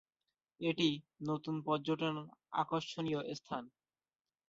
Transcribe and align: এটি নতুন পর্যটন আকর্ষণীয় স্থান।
এটি 0.59 0.89
নতুন 1.23 1.55
পর্যটন 1.67 2.15
আকর্ষণীয় 2.53 3.21
স্থান। 3.35 3.63